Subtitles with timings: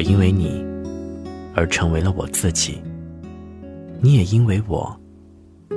[0.00, 0.64] 我因为你
[1.54, 2.80] 而成为了我自己，
[4.00, 4.98] 你也因为我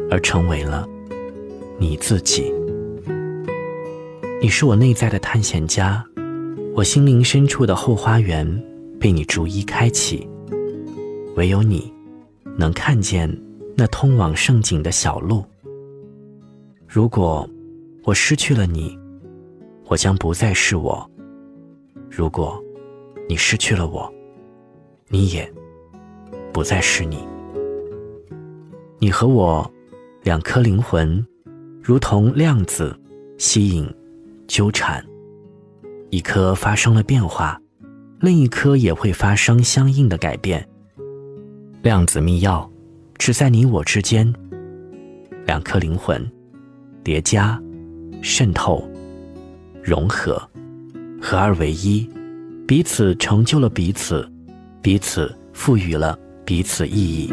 [0.09, 0.87] 而成为了
[1.77, 2.49] 你自己。
[4.41, 6.01] 你是我内在的探险家，
[6.73, 8.47] 我心灵深处的后花园
[8.97, 10.25] 被你逐一开启，
[11.35, 11.93] 唯有你
[12.57, 13.29] 能看见
[13.75, 15.43] 那通往圣景的小路。
[16.87, 17.45] 如果
[18.05, 18.97] 我失去了你，
[19.87, 21.05] 我将不再是我；
[22.09, 22.57] 如果
[23.27, 24.13] 你失去了我，
[25.09, 25.51] 你也
[26.51, 27.27] 不再是你。
[28.99, 29.69] 你和我
[30.23, 31.25] 两颗灵魂，
[31.81, 32.97] 如同量子
[33.37, 33.87] 吸引。
[34.45, 35.03] 纠缠，
[36.09, 37.59] 一颗发生了变化，
[38.19, 40.67] 另一颗也会发生相应的改变。
[41.81, 42.69] 量子密钥，
[43.17, 44.31] 只在你我之间。
[45.45, 46.29] 两颗灵魂，
[47.03, 47.59] 叠加、
[48.21, 48.87] 渗透、
[49.81, 50.39] 融合，
[51.21, 52.07] 合二为一，
[52.73, 54.27] 彼此成就了彼此，
[54.81, 57.31] 彼此赋予了彼此意义。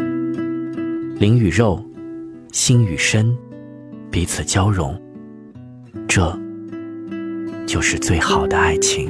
[1.17, 1.83] 灵与肉，
[2.51, 3.35] 心与身，
[4.11, 4.95] 彼此交融，
[6.07, 6.39] 这。
[7.65, 9.09] 就是最好的爱情。